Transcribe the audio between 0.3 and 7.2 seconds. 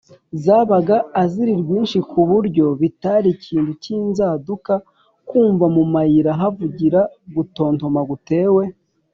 zabaga azirirwinshi ku buryo bitari ikintu cy’inzaduka kumva mu mayira havugira